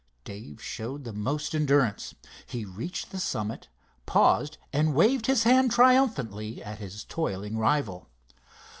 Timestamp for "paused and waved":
4.07-5.27